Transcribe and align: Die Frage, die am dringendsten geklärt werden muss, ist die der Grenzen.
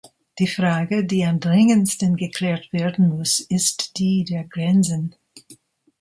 Die 0.39 0.47
Frage, 0.47 1.05
die 1.05 1.23
am 1.25 1.39
dringendsten 1.39 2.17
geklärt 2.17 2.73
werden 2.73 3.07
muss, 3.09 3.39
ist 3.39 3.99
die 3.99 4.23
der 4.23 4.45
Grenzen. 4.45 5.13